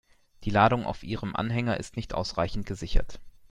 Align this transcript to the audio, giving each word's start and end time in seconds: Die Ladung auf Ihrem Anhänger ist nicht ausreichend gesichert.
Die 0.45 0.49
Ladung 0.49 0.83
auf 0.87 1.03
Ihrem 1.03 1.35
Anhänger 1.35 1.77
ist 1.79 1.95
nicht 1.95 2.15
ausreichend 2.15 2.65
gesichert. 2.65 3.21